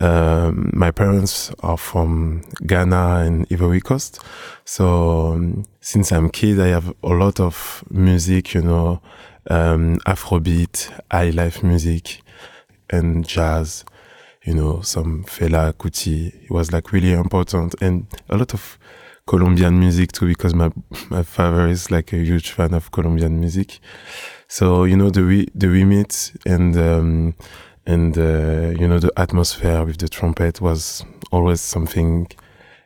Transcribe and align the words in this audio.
Um, 0.00 0.70
my 0.74 0.90
parents 0.90 1.52
are 1.60 1.76
from 1.76 2.42
Ghana 2.66 3.22
and 3.24 3.46
Ivory 3.50 3.80
Coast. 3.80 4.20
So 4.64 5.32
um, 5.34 5.64
since 5.80 6.10
I'm 6.10 6.30
kid, 6.30 6.60
I 6.60 6.68
have 6.68 6.92
a 7.02 7.08
lot 7.08 7.40
of 7.40 7.84
music, 7.90 8.54
you 8.54 8.62
know, 8.62 9.00
um, 9.50 9.98
Afrobeat, 10.06 10.90
high 11.10 11.30
life 11.30 11.62
music, 11.62 12.22
and 12.90 13.26
jazz. 13.26 13.84
You 14.44 14.54
know, 14.54 14.82
some 14.82 15.24
Fela 15.24 15.72
Kuti. 15.72 16.44
It 16.44 16.50
was 16.50 16.70
like 16.70 16.92
really 16.92 17.12
important, 17.12 17.74
and 17.80 18.06
a 18.28 18.36
lot 18.36 18.52
of 18.52 18.78
Colombian 19.26 19.78
music 19.80 20.12
too, 20.12 20.26
because 20.26 20.54
my 20.54 20.70
my 21.08 21.22
father 21.22 21.66
is 21.68 21.90
like 21.90 22.12
a 22.12 22.16
huge 22.18 22.50
fan 22.50 22.74
of 22.74 22.90
Colombian 22.90 23.40
music. 23.40 23.80
So 24.48 24.84
you 24.84 24.96
know 24.96 25.08
the 25.10 25.22
re- 25.22 25.48
the 25.54 25.68
remix 25.68 26.36
and 26.44 26.76
um, 26.76 27.34
and 27.86 28.16
uh, 28.16 28.72
you 28.78 28.88
know 28.88 28.98
the 28.98 29.12
atmosphere 29.16 29.84
with 29.84 29.98
the 29.98 30.08
trumpet 30.08 30.60
was 30.60 31.04
always 31.30 31.60
something 31.60 32.28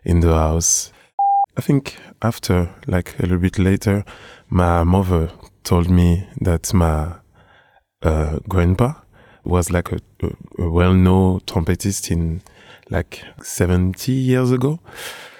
in 0.05 0.20
the 0.20 0.34
house. 0.34 0.93
I 1.56 1.61
think 1.61 1.98
after, 2.23 2.70
like 2.87 3.19
a 3.19 3.23
little 3.23 3.39
bit 3.39 3.59
later, 3.59 4.05
my 4.48 4.84
mother 4.84 5.30
told 5.65 5.91
me 5.91 6.27
that 6.41 6.73
my 6.73 7.15
uh, 8.03 8.39
grandpa 8.48 8.95
was 9.45 9.70
like 9.70 9.91
a, 9.92 9.98
a, 10.59 10.69
well-known 10.69 11.41
trumpetist 11.41 12.11
in 12.11 12.42
like 12.91 13.25
70 13.42 14.12
years 14.12 14.53
ago. 14.53 14.78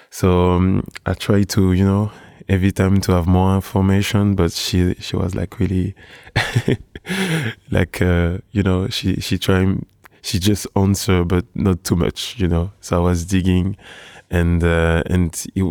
So 0.09 0.51
um, 0.51 0.87
I 1.05 1.13
try 1.13 1.43
to, 1.43 1.73
you 1.73 1.85
know, 1.85 2.11
every 2.47 2.71
time 2.71 3.01
to 3.01 3.13
have 3.13 3.27
more 3.27 3.55
information, 3.55 4.35
but 4.35 4.51
she 4.51 4.95
she 4.95 5.15
was 5.15 5.35
like 5.35 5.59
really, 5.59 5.95
like 7.71 8.01
uh, 8.01 8.37
you 8.51 8.63
know, 8.63 8.87
she 8.87 9.19
she 9.19 9.37
trying 9.37 9.85
she 10.21 10.39
just 10.39 10.67
answer, 10.75 11.23
but 11.23 11.45
not 11.55 11.83
too 11.83 11.95
much, 11.95 12.39
you 12.39 12.47
know. 12.47 12.71
So 12.81 12.97
I 12.97 12.99
was 12.99 13.25
digging, 13.25 13.77
and 14.29 14.63
uh, 14.63 15.03
and 15.07 15.33
it 15.55 15.63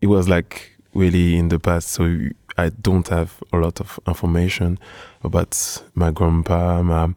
it 0.00 0.06
was 0.06 0.28
like 0.28 0.78
really 0.94 1.36
in 1.36 1.48
the 1.48 1.58
past, 1.58 1.90
so 1.90 2.18
I 2.58 2.70
don't 2.70 3.06
have 3.08 3.42
a 3.52 3.58
lot 3.58 3.80
of 3.80 4.00
information 4.06 4.78
about 5.22 5.82
my 5.94 6.10
grandpa, 6.10 6.82
my, 6.82 7.14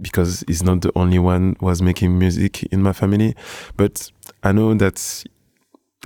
because 0.00 0.44
he's 0.46 0.62
not 0.62 0.82
the 0.82 0.92
only 0.94 1.18
one 1.18 1.56
was 1.60 1.82
making 1.82 2.18
music 2.18 2.62
in 2.64 2.82
my 2.82 2.92
family, 2.92 3.34
but 3.76 4.10
I 4.44 4.52
know 4.52 4.72
that 4.74 5.24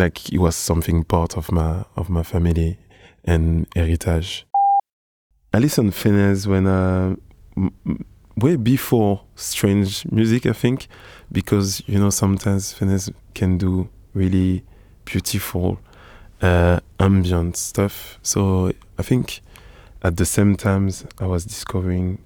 like 0.00 0.32
it 0.32 0.38
was 0.38 0.56
something 0.56 1.04
part 1.04 1.36
of 1.36 1.52
my 1.52 1.84
of 1.94 2.08
my 2.08 2.22
family 2.22 2.78
and 3.24 3.66
heritage. 3.76 4.46
I 5.52 5.58
listened 5.58 5.92
Fennesz 5.92 6.46
when 6.46 6.66
uh, 6.66 7.16
way 8.36 8.56
before 8.56 9.22
strange 9.36 10.06
music, 10.10 10.46
I 10.46 10.52
think, 10.52 10.88
because 11.30 11.82
you 11.86 11.98
know 11.98 12.10
sometimes 12.10 12.74
Fennesz 12.74 13.12
can 13.34 13.58
do 13.58 13.88
really 14.14 14.64
beautiful 15.04 15.78
uh, 16.40 16.80
ambient 16.98 17.56
stuff. 17.56 18.18
So 18.22 18.72
I 18.98 19.02
think 19.02 19.42
at 20.02 20.16
the 20.16 20.24
same 20.24 20.56
times 20.56 21.04
I 21.18 21.26
was 21.26 21.44
discovering 21.44 22.18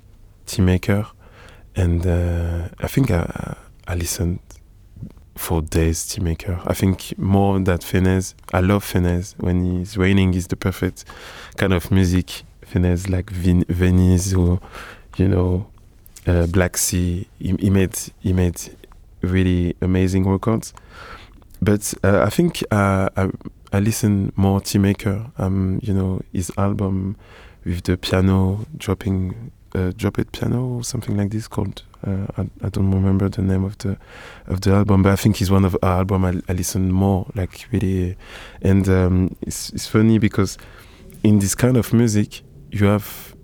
Tim 0.47 0.69
Hecker, 0.69 1.07
and 1.75 2.07
uh, 2.07 2.69
I 2.79 2.87
think 2.87 3.11
I, 3.11 3.57
I 3.89 3.95
listened 3.97 4.39
for 5.35 5.63
days 5.63 6.07
Tim 6.07 6.27
Hecker. 6.27 6.61
I 6.67 6.75
think 6.75 7.17
more 7.19 7.59
that 7.61 7.81
Fennesz. 7.81 8.35
I 8.53 8.61
love 8.61 8.85
Fennesz. 8.85 9.35
When 9.39 9.81
it's 9.83 9.97
raining, 9.97 10.35
is 10.35 10.47
the 10.47 10.57
perfect 10.57 11.05
kind 11.57 11.73
of 11.73 11.91
music. 11.91 12.45
Fennesz 12.65 13.09
like 13.11 13.31
Vin- 13.31 13.67
Venice 13.69 14.35
or 14.35 14.61
you 15.17 15.29
know 15.29 15.67
uh, 16.27 16.47
Black 16.47 16.77
Sea. 16.77 17.27
He, 17.39 17.55
he, 17.59 17.71
made 17.71 17.97
he 18.21 18.33
made 18.33 18.61
really 19.21 19.77
amazing 19.81 20.29
records. 20.29 20.73
But 21.61 21.95
uh, 22.03 22.23
I 22.23 22.31
think 22.31 22.63
uh, 22.71 23.09
I 23.17 23.31
I 23.73 23.81
listen 23.81 24.33
more 24.37 24.61
Tim 24.61 24.85
Hecker. 24.85 25.27
Um, 25.39 25.81
you 25.83 25.95
know 25.95 26.21
his 26.33 26.51
album 26.57 27.17
with 27.65 27.85
the 27.85 27.97
piano 27.97 28.67
dropping 28.77 29.51
uh, 29.75 29.93
drop 29.97 30.19
it 30.19 30.33
piano 30.33 30.67
or 30.67 30.85
something 30.85 31.17
like 31.17 31.31
this 31.31 31.49
called 31.49 31.83
uh, 32.07 32.27
I, 32.37 32.67
I, 32.67 32.69
don't 32.69 32.91
remember 32.91 33.29
the 33.29 33.43
name 33.43 33.65
of 33.65 33.79
the 33.79 33.97
of 34.47 34.61
the 34.61 34.73
album 34.73 35.03
but 35.03 35.13
I 35.13 35.17
think 35.17 35.41
it's 35.41 35.51
one 35.51 35.65
of 35.65 35.77
our 35.83 35.99
album 35.99 36.25
I, 36.25 36.41
I 36.49 36.53
listen 36.53 36.93
more 36.93 37.27
like 37.35 37.67
really. 37.73 38.17
And 38.63 38.89
um, 38.89 39.37
it's, 39.41 39.71
it's 39.71 39.87
funny 39.87 40.19
because 40.19 40.59
in 41.23 41.39
this 41.39 41.55
kind 41.55 41.77
of 41.77 41.93
music 41.93 42.43
you 42.71 42.87
have 42.87 43.35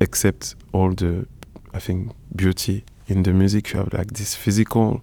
except 0.00 0.54
all 0.72 0.92
the 0.92 1.26
I 1.72 1.78
think 1.78 2.12
beauty 2.34 2.84
in 3.08 3.22
the 3.22 3.32
music 3.32 3.72
you 3.72 3.80
have 3.80 3.92
like 3.92 4.12
this 4.12 4.34
physical 4.34 5.02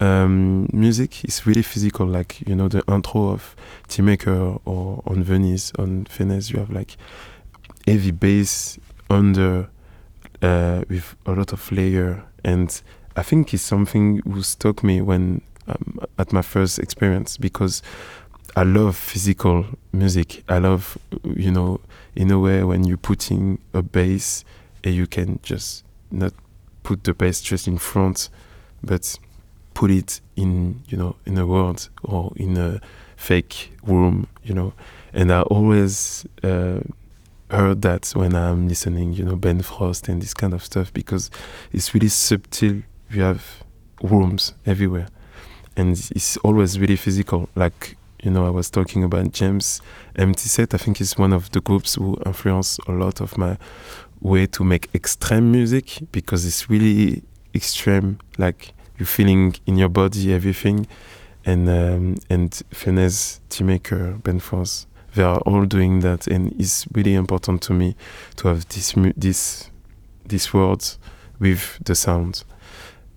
um, 0.00 0.68
music. 0.72 1.24
Is 1.24 1.46
really 1.46 1.62
physical 1.62 2.06
like 2.06 2.46
you 2.46 2.54
know 2.54 2.68
the 2.68 2.82
intro 2.88 3.28
of 3.28 3.56
Tim 3.88 4.08
Hecker 4.08 4.58
or 4.64 5.02
on 5.06 5.22
Venice 5.22 5.72
on 5.78 6.06
Venice, 6.10 6.50
you 6.50 6.58
have 6.58 6.70
like 6.70 6.96
heavy 7.86 8.10
bass 8.10 8.78
under 9.08 9.68
uh, 10.42 10.82
with 10.88 11.16
a 11.26 11.32
lot 11.32 11.52
of 11.52 11.70
layer, 11.72 12.24
and 12.44 12.80
I 13.16 13.22
think 13.22 13.54
it's 13.54 13.62
something 13.62 14.20
who 14.24 14.42
stuck 14.42 14.82
me 14.84 15.00
when 15.00 15.40
um, 15.66 15.98
at 16.18 16.32
my 16.32 16.42
first 16.42 16.78
experience 16.78 17.36
because 17.36 17.82
I 18.54 18.62
love 18.62 18.96
physical 18.96 19.66
music. 19.92 20.44
I 20.48 20.58
love, 20.58 20.96
you 21.24 21.50
know, 21.50 21.80
in 22.14 22.30
a 22.30 22.38
way 22.38 22.62
when 22.64 22.84
you're 22.84 22.96
putting 22.96 23.58
a 23.74 23.82
bass 23.82 24.44
and 24.84 24.94
you 24.94 25.06
can 25.06 25.40
just 25.42 25.84
not 26.10 26.32
put 26.82 27.04
the 27.04 27.12
bass 27.12 27.40
just 27.40 27.66
in 27.66 27.78
front, 27.78 28.28
but 28.82 29.18
put 29.74 29.90
it 29.90 30.20
in, 30.36 30.82
you 30.88 30.96
know, 30.96 31.16
in 31.26 31.36
a 31.36 31.46
world 31.46 31.88
or 32.02 32.32
in 32.36 32.56
a 32.56 32.80
fake 33.16 33.72
room, 33.82 34.26
you 34.44 34.54
know. 34.54 34.72
And 35.12 35.32
I 35.32 35.42
always 35.42 36.26
uh, 36.42 36.80
heard 37.50 37.82
that 37.82 38.10
when 38.14 38.34
I'm 38.34 38.68
listening, 38.68 39.12
you 39.12 39.24
know, 39.24 39.36
Ben 39.36 39.62
Frost 39.62 40.08
and 40.08 40.20
this 40.20 40.34
kind 40.34 40.52
of 40.52 40.64
stuff 40.64 40.92
because 40.92 41.30
it's 41.72 41.94
really 41.94 42.08
subtle. 42.08 42.82
You 43.10 43.22
have 43.22 43.62
rooms 44.02 44.54
everywhere, 44.64 45.08
and 45.76 45.92
it's 45.92 46.36
always 46.38 46.78
really 46.78 46.96
physical. 46.96 47.48
Like 47.54 47.96
you 48.22 48.30
know, 48.30 48.46
I 48.46 48.50
was 48.50 48.70
talking 48.70 49.04
about 49.04 49.32
James 49.32 49.80
Empty 50.16 50.48
Set. 50.48 50.74
I 50.74 50.78
think 50.78 51.00
it's 51.00 51.16
one 51.16 51.32
of 51.32 51.50
the 51.52 51.60
groups 51.60 51.94
who 51.94 52.16
influence 52.26 52.78
a 52.88 52.92
lot 52.92 53.20
of 53.20 53.38
my 53.38 53.56
way 54.20 54.46
to 54.46 54.64
make 54.64 54.88
extreme 54.94 55.52
music 55.52 55.98
because 56.10 56.44
it's 56.44 56.68
really 56.68 57.22
extreme. 57.54 58.18
Like 58.38 58.72
you're 58.98 59.06
feeling 59.06 59.54
in 59.66 59.76
your 59.76 59.88
body 59.88 60.32
everything, 60.32 60.86
and 61.44 61.68
um, 61.68 62.16
and 62.28 62.50
Fennesz, 62.72 63.40
Teamaker, 63.50 64.20
Ben 64.22 64.40
Frost 64.40 64.88
they 65.16 65.22
are 65.22 65.38
all 65.40 65.64
doing 65.64 66.00
that, 66.00 66.26
and 66.26 66.54
it's 66.60 66.86
really 66.92 67.14
important 67.14 67.62
to 67.62 67.72
me 67.72 67.96
to 68.36 68.48
have 68.48 68.68
this 68.68 68.94
this 69.16 69.70
these 70.26 70.52
words 70.52 70.98
with 71.40 71.78
the 71.84 71.94
sound. 71.94 72.44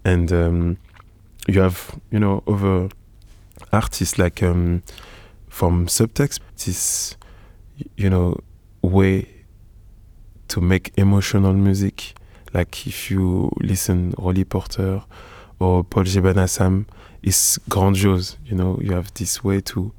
And 0.05 0.31
um, 0.31 0.77
you 1.47 1.61
have 1.61 1.99
you 2.09 2.19
know 2.19 2.41
other 2.47 2.89
artists 3.71 4.17
like 4.17 4.41
um, 4.41 4.81
from 5.49 5.87
subtext 5.87 6.39
this 6.65 7.17
you 7.95 8.09
know 8.09 8.37
way 8.81 9.27
to 10.47 10.61
make 10.61 10.93
emotional 10.97 11.53
music. 11.53 12.13
Like 12.53 12.87
if 12.87 13.11
you 13.11 13.51
listen 13.59 14.13
Roly 14.17 14.45
Porter 14.45 15.03
or 15.59 15.83
Paul 15.83 16.05
Jebanasam, 16.05 16.85
it's 17.21 17.57
grandiose. 17.69 18.37
You 18.45 18.55
know, 18.55 18.79
you 18.81 18.93
have 18.93 19.13
this 19.13 19.43
way 19.43 19.59
to 19.61 19.91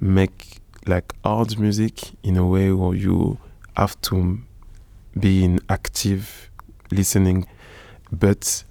make 0.00 0.61
like 0.86 1.12
hard 1.24 1.58
music 1.58 2.10
in 2.22 2.36
a 2.36 2.46
way 2.46 2.72
where 2.72 2.94
you 2.94 3.38
have 3.76 4.00
to 4.02 4.38
be 5.18 5.44
in 5.44 5.60
active 5.68 6.50
listening, 6.90 7.46
but 8.10 8.64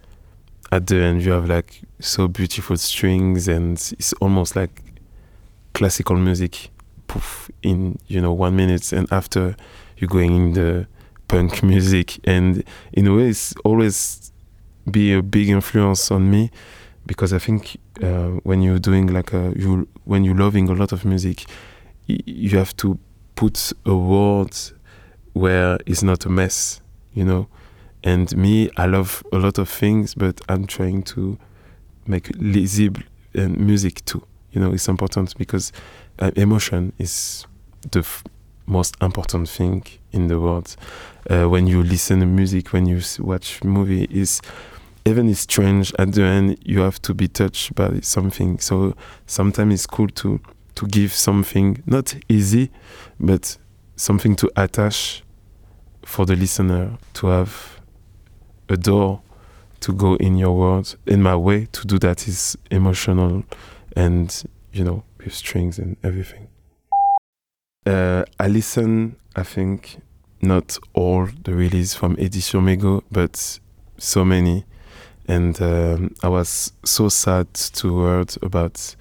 at 0.71 0.87
the 0.87 0.95
end 0.95 1.21
you 1.21 1.31
have 1.31 1.47
like 1.49 1.81
so 1.99 2.27
beautiful 2.27 2.77
strings 2.77 3.47
and 3.47 3.93
it's 3.97 4.13
almost 4.13 4.55
like 4.55 4.81
classical 5.73 6.15
music 6.15 6.69
poof 7.07 7.51
in 7.61 7.97
you 8.07 8.21
know 8.21 8.31
one 8.31 8.55
minute 8.55 8.93
and 8.93 9.11
after 9.11 9.55
you're 9.97 10.07
going 10.07 10.35
in 10.35 10.53
the 10.53 10.87
punk 11.27 11.63
music. 11.73 12.19
And 12.25 12.63
in 12.93 13.07
a 13.07 13.15
way 13.15 13.29
it's 13.29 13.53
always 13.63 14.31
be 14.89 15.13
a 15.13 15.21
big 15.21 15.49
influence 15.49 16.11
on 16.11 16.29
me 16.29 16.51
because 17.05 17.33
I 17.33 17.39
think 17.39 17.77
uh, 18.01 18.39
when 18.43 18.61
you're 18.61 18.79
doing 18.79 19.07
like 19.07 19.33
a 19.33 19.53
you 19.55 19.87
when 20.05 20.23
you're 20.23 20.35
loving 20.35 20.69
a 20.69 20.73
lot 20.73 20.91
of 20.91 21.05
music 21.05 21.45
you 22.07 22.57
have 22.57 22.75
to 22.77 22.97
put 23.35 23.71
a 23.85 23.95
word 23.95 24.55
where 25.33 25.77
it's 25.85 26.03
not 26.03 26.25
a 26.25 26.29
mess, 26.29 26.81
you 27.13 27.23
know. 27.23 27.47
And 28.03 28.35
me, 28.35 28.69
I 28.77 28.87
love 28.87 29.23
a 29.31 29.37
lot 29.37 29.57
of 29.57 29.69
things, 29.69 30.15
but 30.15 30.41
I'm 30.49 30.65
trying 30.65 31.03
to 31.03 31.37
make 32.07 32.29
lisible 32.37 33.03
and 33.33 33.57
music 33.57 34.03
too. 34.05 34.25
You 34.51 34.61
know, 34.61 34.73
it's 34.73 34.87
important 34.87 35.37
because 35.37 35.71
uh, 36.19 36.31
emotion 36.35 36.93
is 36.97 37.45
the 37.91 38.05
most 38.65 38.95
important 39.01 39.49
thing 39.49 39.83
in 40.11 40.27
the 40.27 40.39
world. 40.39 40.75
Uh, 41.29 41.47
when 41.47 41.67
you 41.67 41.83
listen 41.83 42.19
to 42.19 42.25
music, 42.25 42.73
when 42.73 42.85
you 42.85 43.01
watch 43.19 43.63
movie, 43.63 44.05
is 44.09 44.41
even 45.05 45.29
it's 45.29 45.41
strange 45.41 45.93
at 45.97 46.11
the 46.13 46.21
end 46.21 46.57
you 46.63 46.81
have 46.81 47.01
to 47.01 47.13
be 47.13 47.27
touched 47.27 47.73
by 47.73 47.99
something 48.01 48.59
so 48.59 48.95
sometimes 49.25 49.73
it's 49.73 49.87
cool 49.87 50.07
to 50.07 50.39
to 50.81 50.87
give 50.87 51.13
something 51.13 51.83
not 51.85 52.15
easy 52.27 52.71
but 53.19 53.55
something 53.95 54.35
to 54.35 54.49
attach 54.55 55.23
for 56.03 56.25
the 56.25 56.35
listener 56.35 56.97
to 57.13 57.27
have 57.27 57.79
a 58.67 58.75
door 58.75 59.21
to 59.79 59.93
go 59.93 60.15
in 60.15 60.37
your 60.37 60.57
world 60.57 60.95
in 61.05 61.21
my 61.21 61.35
way 61.35 61.67
to 61.71 61.85
do 61.85 61.99
that 61.99 62.27
is 62.27 62.57
emotional 62.71 63.43
and 63.95 64.43
you 64.73 64.83
know 64.83 65.03
with 65.19 65.35
strings 65.35 65.77
and 65.77 65.97
everything 66.03 66.47
uh, 67.85 68.23
i 68.39 68.47
listen 68.47 69.15
i 69.35 69.43
think 69.43 70.01
not 70.41 70.77
all 70.93 71.27
the 71.43 71.53
release 71.53 71.93
from 71.93 72.13
Edition 72.13 72.61
Mego, 72.61 73.03
but 73.11 73.59
so 73.97 74.25
many. 74.25 74.65
And 75.27 75.61
um, 75.61 76.15
I 76.23 76.29
was 76.29 76.73
so 76.83 77.09
sad 77.09 77.53
to 77.53 77.99
heard 77.99 78.35
about 78.41 78.95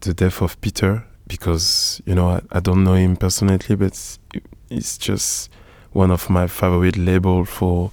the 0.00 0.14
death 0.14 0.42
of 0.42 0.60
Peter 0.60 1.04
because, 1.26 2.00
you 2.06 2.14
know, 2.14 2.28
I, 2.28 2.40
I 2.52 2.60
don't 2.60 2.84
know 2.84 2.94
him 2.94 3.16
personally, 3.16 3.76
but 3.76 4.18
it's 4.70 4.98
just 4.98 5.50
one 5.92 6.10
of 6.10 6.28
my 6.30 6.46
favorite 6.46 6.96
label 6.96 7.44
for, 7.44 7.90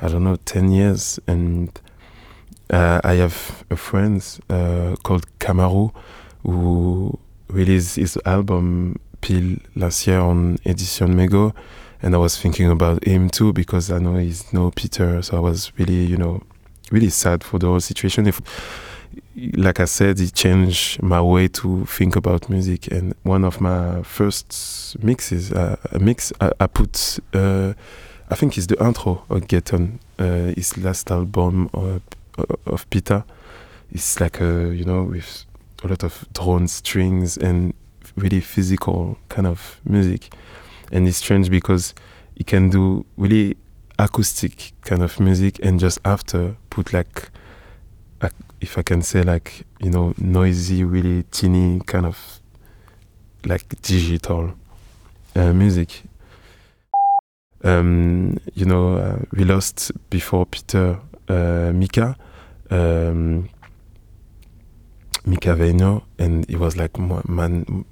I 0.00 0.08
don't 0.08 0.24
know, 0.24 0.36
10 0.36 0.70
years. 0.70 1.18
And 1.26 1.70
uh, 2.70 3.00
I 3.04 3.14
have 3.14 3.64
a 3.70 3.76
friend 3.76 4.22
uh, 4.50 4.96
called 5.02 5.26
Kamaru 5.38 5.94
who 6.42 7.18
released 7.48 7.96
his 7.96 8.18
album 8.26 9.00
Pile 9.20 9.56
last 9.74 10.06
year 10.06 10.20
on 10.20 10.58
Edition 10.66 11.14
Mego 11.14 11.54
and 12.04 12.14
I 12.14 12.18
was 12.18 12.36
thinking 12.36 12.70
about 12.70 13.02
him 13.02 13.30
too 13.30 13.54
because 13.54 13.90
I 13.90 13.98
know 13.98 14.16
he's 14.16 14.52
no 14.52 14.70
Peter, 14.70 15.22
so 15.22 15.38
I 15.38 15.40
was 15.40 15.72
really, 15.78 16.04
you 16.04 16.18
know, 16.18 16.42
really 16.90 17.08
sad 17.08 17.42
for 17.42 17.58
the 17.58 17.66
whole 17.66 17.80
situation. 17.80 18.26
If, 18.26 18.42
like 19.36 19.80
I 19.80 19.84
said, 19.84 20.20
it 20.20 20.34
changed 20.34 21.02
my 21.02 21.20
way 21.20 21.48
to 21.48 21.86
think 21.86 22.16
about 22.16 22.48
music. 22.48 22.88
And 22.92 23.14
one 23.22 23.44
of 23.44 23.60
my 23.60 24.02
first 24.02 24.96
mixes, 25.02 25.52
uh, 25.52 25.76
a 25.92 25.98
mix 25.98 26.32
I, 26.40 26.52
I 26.60 26.66
put, 26.66 27.18
uh, 27.32 27.74
I 28.30 28.34
think 28.34 28.56
it's 28.56 28.66
the 28.66 28.82
intro 28.84 29.24
of 29.28 29.48
Get 29.48 29.72
On, 29.74 29.98
uh, 30.18 30.52
his 30.54 30.78
last 30.78 31.10
album 31.10 31.70
of, 31.72 32.02
of 32.66 32.88
Peter. 32.90 33.24
It's 33.92 34.20
like 34.20 34.40
a, 34.40 34.74
you 34.74 34.84
know, 34.84 35.02
with 35.02 35.44
a 35.82 35.88
lot 35.88 36.02
of 36.02 36.26
drone 36.32 36.68
strings 36.68 37.36
and 37.36 37.74
really 38.16 38.40
physical 38.40 39.18
kind 39.28 39.46
of 39.46 39.80
music 39.84 40.30
and 40.92 41.08
it's 41.08 41.18
strange 41.18 41.50
because 41.50 41.94
he 42.36 42.44
can 42.44 42.70
do 42.70 43.04
really 43.16 43.56
acoustic 43.98 44.72
kind 44.82 45.02
of 45.02 45.18
music 45.20 45.58
and 45.62 45.78
just 45.78 45.98
after 46.04 46.56
put 46.70 46.92
like, 46.92 47.30
like 48.22 48.32
if 48.64 48.78
I 48.78 48.82
can 48.82 49.02
say 49.02 49.22
like 49.22 49.66
you 49.78 49.90
know 49.90 50.14
noisy, 50.16 50.84
really 50.84 51.22
teeny 51.24 51.80
kind 51.86 52.06
of 52.06 52.40
like 53.44 53.64
digital 53.82 54.54
uh, 55.36 55.52
music. 55.52 56.02
Um, 57.62 58.38
you 58.54 58.64
know, 58.64 58.96
uh, 58.96 59.18
we 59.32 59.44
lost 59.44 59.92
before 60.10 60.46
Peter 60.46 60.98
uh, 61.28 61.72
Mika. 61.74 62.16
Um, 62.70 63.48
Mika 65.26 65.54
Vainio, 65.54 66.02
and 66.18 66.46
he 66.50 66.56
was 66.56 66.76
like 66.76 66.98
man, 66.98 67.84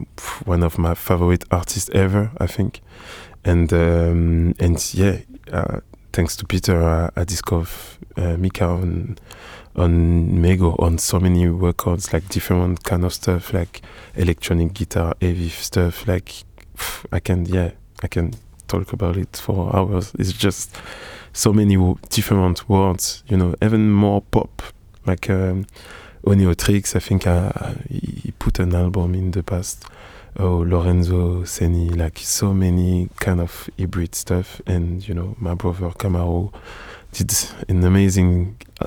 one 0.45 0.63
of 0.63 0.79
my 0.79 0.95
favorite 0.95 1.45
artists 1.51 1.89
ever, 1.95 2.31
I 2.39 2.47
think. 2.47 2.81
And 3.45 3.73
um, 3.73 4.55
and 4.59 4.95
yeah, 4.95 5.19
uh, 5.51 5.81
thanks 6.13 6.37
to 6.37 6.47
Peter, 6.47 6.83
I, 6.83 7.11
I 7.17 7.25
discovered 7.25 7.69
uh, 8.17 8.37
Mika 8.37 8.65
on 8.65 9.19
on 9.75 10.29
Mego 10.43 10.79
on 10.79 10.99
so 10.99 11.19
many 11.19 11.47
records, 11.47 12.13
like 12.13 12.29
different 12.29 12.85
kind 12.85 13.05
of 13.05 13.15
stuff, 13.15 13.55
like 13.55 13.81
electronic 14.15 14.75
guitar, 14.75 15.15
heavy 15.21 15.49
stuff. 15.49 16.07
Like 16.07 16.45
I 17.11 17.21
can, 17.21 17.47
yeah, 17.47 17.71
I 18.03 18.09
can 18.09 18.35
talk 18.69 18.93
about 18.93 19.17
it 19.17 19.37
for 19.37 19.75
hours. 19.75 20.13
It's 20.19 20.33
just 20.33 20.77
so 21.33 21.53
many 21.53 21.77
different 22.11 22.69
words, 22.69 23.25
you 23.29 23.37
know, 23.37 23.55
even 23.63 23.91
more 23.91 24.21
pop, 24.23 24.63
like. 25.07 25.31
Um, 25.31 25.67
Oneohtrix, 26.25 26.95
I 26.95 27.01
think 27.01 27.27
uh, 27.27 27.75
he 27.89 28.33
put 28.39 28.61
an 28.61 28.75
album 28.75 29.15
in 29.15 29.33
the 29.33 29.43
past. 29.43 29.85
Oh, 30.39 30.59
Lorenzo 30.67 31.43
Senni, 31.43 31.95
like 31.95 32.19
so 32.19 32.55
many 32.55 33.09
kind 33.17 33.41
of 33.41 33.69
hybrid 33.79 34.15
stuff. 34.15 34.63
And, 34.67 35.07
you 35.07 35.15
know, 35.15 35.37
my 35.39 35.55
brother 35.55 35.91
Kamaru 35.91 36.53
did 37.13 37.35
an 37.69 37.85
amazing, 37.85 38.57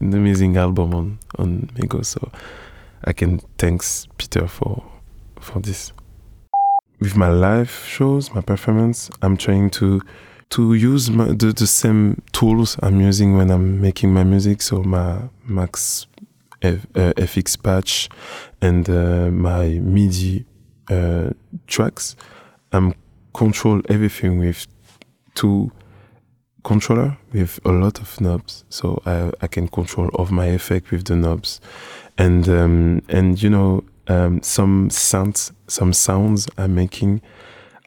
an 0.00 0.14
amazing 0.14 0.56
album 0.56 0.94
on, 0.94 1.18
on 1.38 1.70
Mego. 1.74 2.04
So 2.04 2.32
I 3.04 3.12
can 3.12 3.40
thanks 3.58 4.08
Peter 4.16 4.48
for, 4.48 4.82
for 5.38 5.60
this. 5.60 5.92
With 6.98 7.14
my 7.14 7.28
live 7.28 7.70
shows, 7.70 8.32
my 8.34 8.40
performance, 8.40 9.10
I'm 9.22 9.36
trying 9.36 9.70
to 9.70 10.00
to 10.50 10.74
use 10.74 11.10
my, 11.10 11.26
the, 11.26 11.52
the 11.52 11.66
same 11.66 12.20
tools 12.32 12.76
I'm 12.82 13.00
using 13.00 13.36
when 13.36 13.50
I'm 13.50 13.80
making 13.80 14.12
my 14.12 14.24
music. 14.24 14.62
So 14.62 14.82
my 14.82 15.28
Max 15.44 16.08
F, 16.60 16.86
uh, 16.94 17.12
FX 17.16 17.62
patch 17.62 18.08
and 18.60 18.88
uh, 18.90 19.30
my 19.30 19.78
MIDI 19.78 20.44
uh, 20.90 21.30
tracks, 21.66 22.16
I'm 22.72 22.94
control 23.32 23.80
everything 23.88 24.38
with 24.38 24.66
two 25.34 25.70
controller 26.62 27.16
with 27.32 27.58
a 27.64 27.70
lot 27.70 28.00
of 28.00 28.20
knobs, 28.20 28.64
so 28.68 29.00
I, 29.06 29.30
I 29.40 29.46
can 29.46 29.68
control 29.68 30.10
of 30.14 30.30
my 30.30 30.46
effect 30.46 30.90
with 30.90 31.04
the 31.04 31.16
knobs, 31.16 31.60
and 32.18 32.48
um, 32.48 33.02
and 33.08 33.42
you 33.42 33.50
know 33.50 33.84
um, 34.08 34.42
some 34.42 34.90
sounds 34.90 35.52
some 35.66 35.92
sounds 35.92 36.48
I'm 36.58 36.74
making 36.74 37.22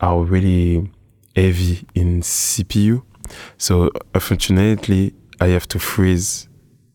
are 0.02 0.24
really 0.24 0.90
heavy 1.36 1.86
in 1.94 2.22
CPU, 2.22 3.04
so 3.58 3.92
unfortunately 4.14 5.14
I 5.40 5.48
have 5.48 5.68
to 5.70 5.80
freeze 5.80 6.48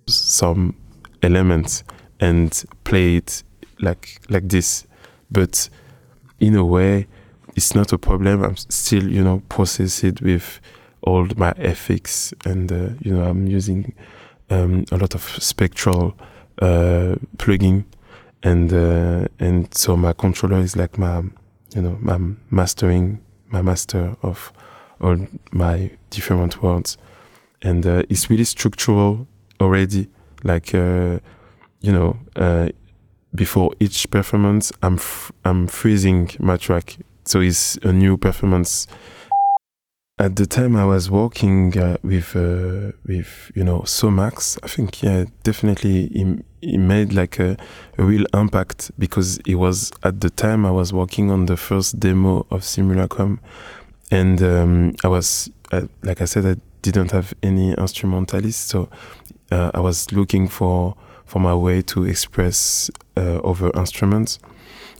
some 0.06 0.74
elements 1.22 1.84
and 2.20 2.64
play 2.84 3.16
it 3.16 3.42
like 3.80 4.20
like 4.28 4.48
this. 4.48 4.86
But 5.30 5.68
in 6.40 6.54
a 6.54 6.64
way 6.64 7.06
it's 7.56 7.74
not 7.74 7.92
a 7.92 7.98
problem. 7.98 8.44
I'm 8.44 8.56
still 8.56 9.08
you 9.08 9.22
know 9.22 9.42
process 9.48 10.04
it 10.04 10.20
with 10.22 10.60
all 11.02 11.26
my 11.36 11.52
ethics, 11.56 12.32
and 12.44 12.70
uh, 12.70 12.90
you 13.00 13.12
know 13.14 13.24
i'm 13.24 13.46
using 13.46 13.94
um, 14.50 14.84
a 14.92 14.96
lot 14.96 15.14
of 15.14 15.22
spectral 15.42 16.14
uh, 16.60 17.16
plugin 17.36 17.84
and 18.42 18.72
uh, 18.72 19.26
and 19.38 19.72
so 19.74 19.96
my 19.96 20.12
controller 20.12 20.58
is 20.58 20.76
like 20.76 20.98
my 20.98 21.22
you 21.74 21.82
know 21.82 21.96
my 22.00 22.18
mastering 22.50 23.20
my 23.48 23.62
master 23.62 24.16
of 24.22 24.52
all 25.00 25.16
my 25.52 25.90
different 26.10 26.62
words 26.62 26.96
and 27.62 27.86
uh, 27.86 28.02
it's 28.08 28.30
really 28.30 28.44
structural 28.44 29.26
already. 29.60 30.08
Like 30.44 30.74
uh, 30.74 31.18
you 31.80 31.92
know 31.92 32.16
uh, 32.36 32.68
before 33.34 33.72
each 33.80 34.10
performance 34.10 34.72
i'm 34.82 34.94
f- 34.94 35.32
i'm 35.44 35.66
freezing 35.66 36.30
my 36.38 36.56
track. 36.56 36.96
So 37.24 37.40
it's 37.40 37.76
a 37.82 37.92
new 37.92 38.16
performance. 38.16 38.86
At 40.20 40.34
the 40.34 40.46
time 40.46 40.74
i 40.74 40.84
was 40.84 41.08
working 41.10 41.78
uh, 41.78 41.96
with 42.02 42.34
uh, 42.34 42.92
with 43.06 43.52
you 43.54 43.62
know 43.62 43.82
somax 43.82 44.58
i 44.64 44.66
think 44.66 45.00
yeah 45.00 45.26
definitely 45.44 46.08
he, 46.08 46.42
he 46.60 46.76
made 46.76 47.12
like 47.12 47.38
a, 47.38 47.56
a 47.98 48.02
real 48.02 48.24
impact 48.34 48.90
because 48.98 49.38
it 49.46 49.54
was 49.54 49.92
at 50.02 50.20
the 50.20 50.30
time 50.30 50.66
i 50.66 50.72
was 50.72 50.92
working 50.92 51.30
on 51.30 51.46
the 51.46 51.56
first 51.56 52.00
demo 52.00 52.44
of 52.50 52.64
simulacrum 52.64 53.38
and 54.10 54.42
um, 54.42 54.92
i 55.04 55.08
was 55.08 55.48
uh, 55.70 55.82
like 56.02 56.20
i 56.20 56.24
said 56.24 56.44
i 56.44 56.56
didn't 56.82 57.10
have 57.10 57.34
any 57.42 57.72
instrumentalist. 57.72 58.68
So 58.68 58.88
uh, 59.50 59.70
I 59.74 59.80
was 59.80 60.12
looking 60.12 60.48
for 60.48 60.94
for 61.24 61.40
my 61.40 61.54
way 61.54 61.82
to 61.82 62.04
express 62.04 62.90
uh, 63.18 63.40
over 63.42 63.70
instruments, 63.76 64.38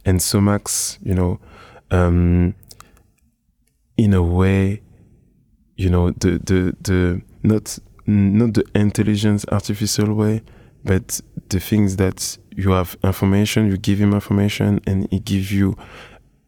and 0.05 0.21
Somax, 0.21 0.99
you 1.03 1.15
know, 1.15 1.39
um, 1.91 2.55
in 3.97 4.15
a 4.15 4.23
way, 4.23 4.83
you 5.77 5.91
know, 5.91 6.11
the 6.11 6.39
the 6.39 6.77
the 6.83 7.23
not 7.43 7.79
not 8.07 8.55
the 8.55 8.65
intelligence 8.75 9.45
artificial 9.51 10.13
way, 10.15 10.43
but 10.85 11.21
the 11.49 11.61
things 11.61 11.97
that 11.97 12.39
you 12.57 12.71
have 12.73 12.97
information, 13.05 13.69
you 13.69 13.77
give 13.77 13.99
him 13.99 14.13
information, 14.13 14.81
and 14.87 15.09
he 15.11 15.21
gives 15.21 15.53
you 15.53 15.77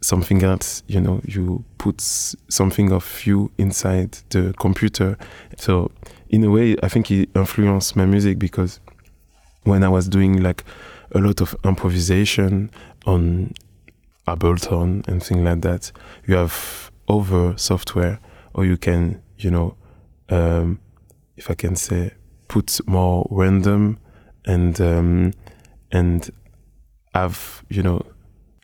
something 0.03 0.43
else 0.43 0.83
you 0.87 0.99
know 0.99 1.21
you 1.27 1.63
put 1.77 2.01
something 2.01 2.91
of 2.91 3.27
you 3.27 3.51
inside 3.59 4.13
the 4.31 4.55
computer. 4.59 5.19
So 5.59 5.91
in 6.31 6.45
a 6.45 6.51
way 6.51 6.77
i 6.83 6.89
think 6.89 7.11
it 7.11 7.29
influenced 7.35 7.97
my 7.97 8.07
music 8.07 8.39
because 8.39 8.81
when 9.65 9.83
i 9.83 9.89
was 9.89 10.09
doing 10.09 10.43
like 10.43 10.65
a 11.15 11.19
lot 11.19 11.41
of 11.41 11.57
improvisation 11.65 12.71
on 13.07 13.53
ableton 14.27 15.07
and 15.09 15.23
things 15.23 15.43
like 15.43 15.61
that. 15.63 15.93
You 16.27 16.37
have 16.37 16.91
over 17.09 17.57
software 17.57 18.21
or 18.55 18.65
you 18.65 18.77
can 18.77 19.23
you 19.39 19.51
know 19.51 19.77
um, 20.29 20.79
if 21.37 21.51
i 21.51 21.55
can 21.55 21.75
say 21.75 22.13
put 22.47 22.79
more 22.87 23.27
random 23.31 23.99
and 24.45 24.81
um, 24.81 25.33
and 25.91 26.31
have 27.15 27.65
you 27.69 27.83
know 27.83 28.03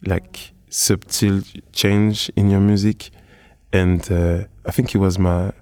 like 0.04 0.52
subtle 0.68 1.40
change 1.72 2.30
in 2.36 2.50
your 2.50 2.60
music. 2.60 3.10
And 3.72 4.10
uh, 4.10 4.44
I 4.64 4.70
think 4.70 4.94
it 4.94 4.98
was 4.98 5.18
my 5.18 5.52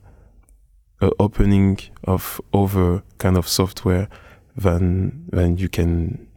uh, 1.01 1.11
opening 1.19 1.79
of 2.05 2.41
other 2.53 3.03
kind 3.19 3.37
of 3.37 3.49
software 3.49 4.09
than 4.57 5.27
than 5.31 5.57
you 5.57 5.69
can 5.69 6.29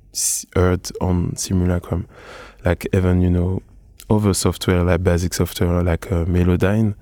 heard 0.55 0.89
on 1.01 1.36
Simulacrum 1.36 2.07
like 2.65 2.88
even 2.93 3.21
you 3.21 3.29
know 3.29 3.62
other 4.09 4.33
software 4.33 4.83
like 4.83 5.03
basic 5.03 5.33
software 5.33 5.83
like 5.83 6.12
uh, 6.12 6.25
Melodyne 6.25 6.95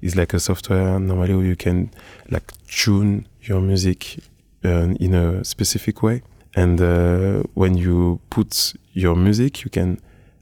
is 0.00 0.16
like 0.16 0.32
a 0.34 0.40
software 0.40 0.98
normally 0.98 1.34
where 1.34 1.46
you 1.46 1.56
can 1.56 1.90
like 2.30 2.52
tune 2.66 3.26
your 3.42 3.60
music 3.60 4.18
uh, 4.64 4.94
in 5.00 5.14
a 5.14 5.44
specific 5.44 6.02
way. 6.02 6.22
And 6.54 6.80
uh, 6.80 7.42
when 7.54 7.76
you 7.76 8.20
put 8.30 8.74
your 8.92 9.16
music 9.16 9.64
you 9.64 9.70
can 9.70 9.98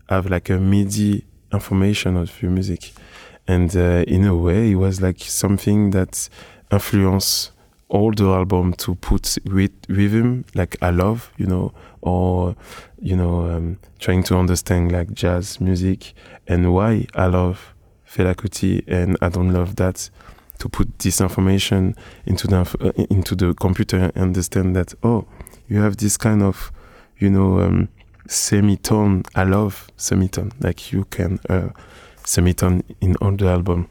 have 0.09 0.29
like 0.29 0.51
a 0.51 0.59
MIDI 0.59 1.25
information 1.53 2.17
of 2.17 2.43
your 2.43 2.51
music. 2.51 2.93
And 3.49 3.75
uh, 3.75 4.05
in 4.07 4.25
a 4.27 4.37
way 4.37 4.73
it 4.73 4.77
was 4.77 5.01
like 5.01 5.21
something 5.21 5.91
that 5.91 6.29
influenced 6.71 7.53
the 7.91 8.25
album 8.25 8.73
to 8.75 8.95
put 8.97 9.37
with 9.47 9.73
rhythm 9.89 10.45
like 10.55 10.77
I 10.81 10.91
love 10.91 11.33
you 11.37 11.47
know 11.47 11.73
or 12.01 12.55
you 13.01 13.17
know 13.17 13.51
um, 13.51 13.79
trying 13.99 14.23
to 14.25 14.37
understand 14.37 14.93
like 14.93 15.13
jazz 15.13 15.61
music 15.61 16.15
and 16.47 16.73
why 16.73 17.07
I 17.15 17.27
love 17.27 17.75
Fela 18.09 18.35
Kuti 18.35 18.85
and 18.87 19.17
I 19.21 19.29
don't 19.29 19.53
love 19.53 19.77
that 19.77 20.09
to 20.59 20.69
put 20.69 20.99
this 21.01 21.21
information 21.21 21.95
into 22.27 22.47
the 22.47 22.61
uh, 22.81 23.05
into 23.11 23.35
the 23.35 23.55
computer 23.55 23.97
and 23.97 24.17
understand 24.17 24.77
that 24.77 24.95
oh 25.03 25.27
you 25.69 25.81
have 25.81 25.97
this 25.97 26.17
kind 26.17 26.43
of 26.43 26.71
you 27.19 27.31
know 27.31 27.61
um, 27.61 27.89
semitone 28.29 29.25
I 29.35 29.45
love 29.45 29.89
semitone 29.97 30.53
like 30.61 30.93
you 30.93 31.05
can 31.07 31.41
uh, 31.49 31.71
semitone 32.25 32.83
in 33.01 33.17
all 33.17 33.33
the 33.33 33.49
album. 33.49 33.89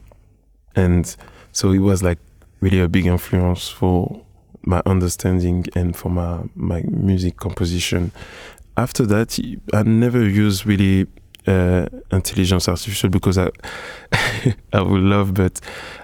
And 0.75 1.15
so 1.51 1.71
it 1.71 1.79
was 1.79 2.03
like 2.03 2.19
really 2.61 2.81
a 2.81 2.87
big 2.87 3.05
influence 3.05 3.69
for 3.69 4.21
my 4.61 4.81
understanding 4.85 5.65
and 5.75 5.95
for 5.95 6.09
my 6.09 6.39
my 6.55 6.83
music 6.89 7.37
composition. 7.37 8.11
After 8.77 9.05
that 9.07 9.39
I 9.73 9.83
never 9.83 10.27
used 10.27 10.65
really 10.65 11.07
uh, 11.47 11.87
intelligence 12.11 12.67
artificial 12.67 13.09
because 13.09 13.37
I 13.37 13.49
I 14.73 14.81
would 14.81 15.01
love 15.01 15.33
but 15.33 15.59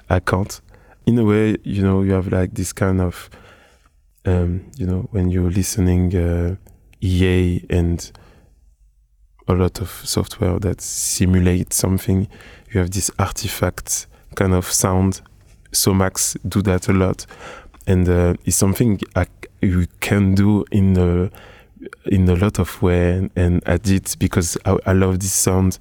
I 0.10 0.20
can't. 0.20 0.62
In 1.06 1.18
a 1.20 1.24
way 1.24 1.58
you 1.64 1.84
know 1.84 2.02
you 2.02 2.14
have 2.14 2.32
like 2.32 2.54
this 2.54 2.74
kind 2.74 3.02
of 3.02 3.30
um, 4.26 4.72
you 4.78 4.88
know 4.88 5.08
when 5.12 5.30
you're 5.30 5.52
listening 5.52 6.16
uh, 6.16 6.56
EA 7.02 7.64
and 7.70 8.12
a 9.48 9.54
lot 9.54 9.80
of 9.80 9.90
software 10.04 10.58
that 10.60 10.82
simulate 10.82 11.72
something 11.72 12.28
you 12.72 12.80
have 12.80 12.90
this 12.90 13.12
artifact 13.20 14.08
kind 14.36 14.54
of 14.54 14.66
sound 14.66 15.22
so 15.76 15.94
Max 15.94 16.36
do 16.48 16.62
that 16.64 16.88
a 16.88 16.94
lot. 16.94 17.26
And 17.88 18.08
uh, 18.10 18.34
it's 18.46 18.58
something 18.58 19.00
I, 19.16 19.28
you 19.62 19.88
can 20.00 20.34
do 20.36 20.66
in 20.72 20.98
a 20.98 21.30
in 22.06 22.28
a 22.28 22.36
lot 22.36 22.58
of 22.58 22.82
way 22.82 23.30
and 23.36 23.62
edit 23.68 24.16
because 24.18 24.58
I, 24.66 24.78
I 24.88 24.94
love 24.94 25.20
this 25.20 25.34
sound. 25.34 25.78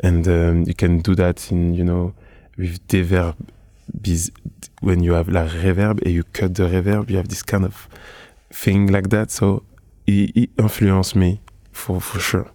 And 0.00 0.28
um, 0.28 0.64
you 0.64 0.74
can 0.74 0.98
do 0.98 1.14
that 1.14 1.50
in 1.50 1.74
you 1.74 1.84
know 1.84 2.14
with 2.58 2.86
reverb 2.88 3.36
when 4.80 5.02
you 5.02 5.12
have 5.12 5.28
like 5.28 5.50
reverb 5.50 6.02
and 6.02 6.12
you 6.12 6.24
cut 6.24 6.54
the 6.54 6.64
reverb 6.64 7.08
you 7.08 7.16
have 7.16 7.28
this 7.28 7.42
kind 7.42 7.64
of 7.64 7.88
thing 8.50 8.88
like 8.88 9.08
that. 9.10 9.30
So 9.30 9.62
it, 10.06 10.36
it 10.36 10.50
influenced 10.58 11.16
me 11.16 11.40
for 11.72 12.00
for 12.00 12.18
sure 12.20 12.50